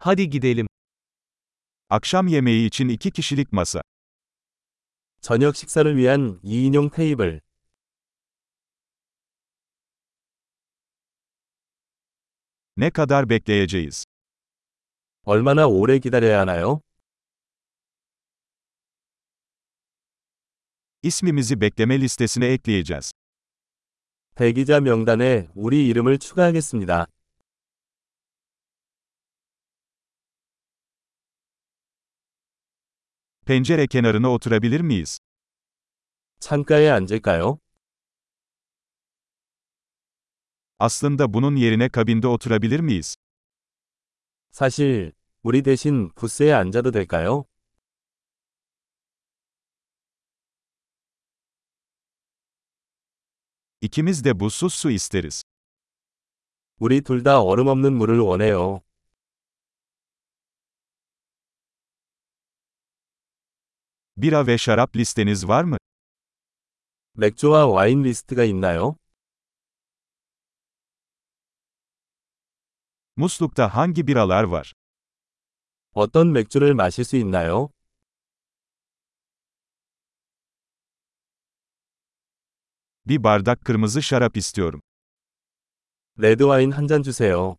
Hadi 0.00 0.30
gidelim. 0.30 0.66
Akşam 1.90 2.26
yemeği 2.26 2.66
için 2.66 2.88
iki 2.88 3.10
kişilik 3.10 3.52
masa. 3.52 3.82
저녁 5.20 5.56
식사를 5.56 5.96
위한 5.96 6.40
2인용 6.44 6.90
테이블. 6.90 7.40
Ne 12.76 12.90
kadar 12.90 13.28
bekleyeceğiz? 13.28 14.04
얼마나 15.24 15.66
오래 15.66 15.98
기다려야 15.98 16.40
하나요? 16.40 16.80
İsmimizi 21.02 21.60
bekleme 21.60 22.00
listesine 22.00 22.46
ekleyeceğiz. 22.46 23.12
대기자 24.36 24.80
명단에 24.80 25.48
우리 25.54 25.88
이름을 25.88 26.18
추가하겠습니다. 26.18 27.06
Pencere 33.47 33.87
kenarına 33.87 34.29
oturabilir 34.31 34.81
miyiz? 34.81 35.19
창가에 36.39 36.89
앉을까요? 36.89 37.59
Aslında 40.79 41.33
bunun 41.33 41.55
yerine 41.55 41.89
kabinde 41.89 42.27
oturabilir 42.27 42.79
miyiz? 42.79 43.15
사실, 44.51 45.13
우리 45.43 45.61
대신 45.63 46.09
부스에 46.15 46.51
앉아도 46.53 46.91
될까요? 46.91 47.45
İkimiz 53.81 54.23
de 54.23 54.39
buzsuz 54.39 54.73
su 54.73 54.89
isteriz. 54.91 55.43
우리 56.79 57.01
둘 57.01 57.23
다 57.23 57.41
얼음 57.41 57.67
없는 57.67 57.93
물을 57.93 58.19
원해요. 58.19 58.81
Bira 64.17 64.47
ve 64.47 64.57
şarap 64.57 64.95
listeniz 64.95 65.47
var 65.47 65.63
mı? 65.63 65.77
맥주와 67.15 67.67
와인 67.67 68.03
리스트가 68.03 68.43
있나요? 68.43 68.95
Muslukta 73.15 73.69
hangi 73.75 74.07
biralar 74.07 74.43
var? 74.43 74.73
어떤 75.93 76.31
맥주를 76.33 76.73
마실 76.73 77.05
수 77.05 77.15
있나요? 77.17 77.69
Bir 83.05 83.23
bardak 83.23 83.65
kırmızı 83.65 84.03
şarap 84.03 84.37
istiyorum. 84.37 84.81
레드 86.17 86.43
와인 86.43 86.71
한 86.71 86.87
잔 86.87 87.03
주세요. 87.03 87.57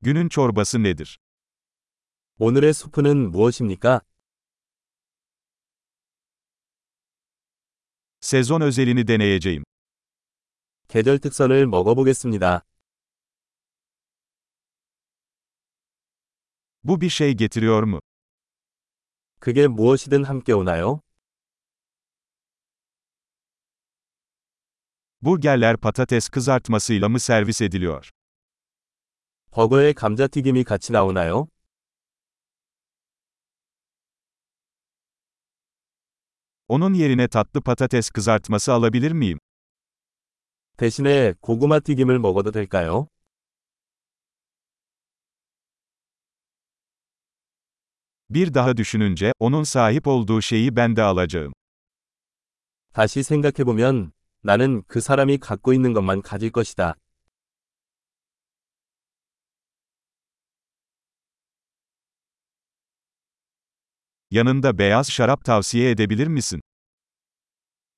Günün 0.00 0.28
çorbası 0.28 0.82
nedir? 0.82 1.18
오늘의 2.39 2.71
수프는 2.73 3.31
무엇입니까? 3.31 4.01
Sezon 8.21 8.61
özelini 8.61 9.07
deneyeceğim. 9.07 9.63
계절 10.87 11.17
특선을 11.17 11.65
먹어보겠습니다. 11.65 12.63
Bu 16.83 17.01
bir 17.01 17.09
şey 17.09 17.33
getiriyor 17.35 17.83
mu? 17.83 17.99
그게 19.39 19.67
무엇이든 19.67 20.23
함께 20.23 20.53
오나요? 20.53 21.01
Burgerler 25.21 25.77
patates 25.77 26.29
kızartmasıyla 26.29 27.09
mı 27.09 27.19
servis 27.19 27.61
ediliyor? 27.61 28.09
버거에 29.51 29.93
감자튀김이 29.93 30.63
같이 30.63 30.91
나오나요? 30.91 31.47
Onun 36.68 36.94
yerine 36.94 37.28
tatlı 37.28 37.60
patates 37.60 38.10
kızartması 38.10 38.72
alabilir 38.72 39.12
miyim? 39.12 39.38
대신에 40.76 41.34
고구마 41.40 41.80
튀김을 41.80 42.18
먹어도 42.18 42.50
될까요? 42.50 43.06
Bir 48.30 48.54
daha 48.54 48.76
düşününce, 48.76 49.32
onun 49.38 49.62
sahip 49.62 50.06
olduğu 50.06 50.42
şeyi 50.42 50.76
ben 50.76 50.96
de 50.96 51.02
alacağım. 51.02 51.52
다시 52.92 53.22
생각해보면 53.22 54.12
나는 54.42 54.82
그 54.86 55.00
사람이 55.00 55.38
갖고 55.38 55.72
있는 55.72 55.92
것만 55.92 56.22
가질 56.22 56.50
것이다. 56.50 56.96
Yanında 64.31 64.77
beyaz 64.77 65.11
şarap 65.11 65.45
tavsiye 65.45 65.91
edebilir 65.91 66.27
misin? 66.27 66.61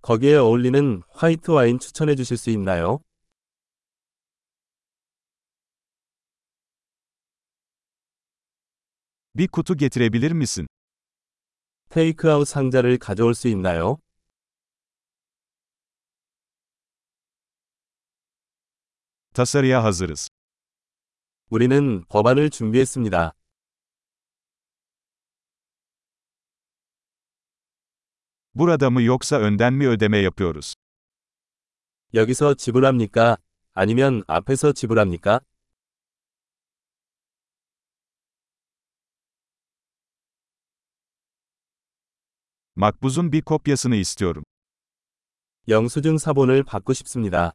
거기에 0.01 0.37
어울리는 0.37 1.01
화이트 1.09 1.51
와인 1.51 1.77
추천해 1.79 2.15
주실 2.15 2.37
수 2.37 2.49
있나요? 2.51 2.99
Bir 9.35 9.47
kutu 9.47 9.77
getirebilir 9.77 10.31
misin? 10.31 10.67
테이크아웃 11.89 12.47
상자를 12.47 12.97
가져올 12.97 13.33
수 13.33 13.47
있나요? 13.47 13.97
Tasarıya 19.33 19.83
hazırız. 19.83 20.29
우리는 21.49 22.03
법안을 22.09 22.49
준비했습니다. 22.49 23.33
Burada 28.54 28.90
mı 28.90 29.02
yoksa 29.02 29.36
önden 29.36 29.72
mi 29.74 29.88
ödeme 29.88 30.18
yapıyoruz? 30.18 30.74
여기서 32.14 32.54
지불합니까? 32.54 33.38
아니면 33.74 34.22
앞에서 34.28 34.72
지불합니까? 34.72 35.40
Makbuzun 42.76 43.32
bir 43.32 43.42
kopyasını 43.42 43.96
istiyorum. 43.96 44.44
영수증 45.68 46.18
사본을 46.18 46.62
받고 46.64 46.92
싶습니다. 46.92 47.52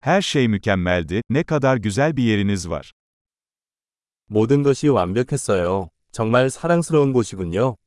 Her 0.00 0.22
şey 0.22 0.48
mükemmeldi, 0.48 1.22
ne 1.30 1.44
kadar 1.44 1.76
güzel 1.76 2.16
bir 2.16 2.22
yeriniz 2.22 2.68
var. 2.70 2.92
모든 4.27 4.61
것이 4.63 4.87
완벽했어요. 4.87 5.89
정말 6.11 6.49
사랑스러운 6.49 7.13
곳이군요. 7.13 7.77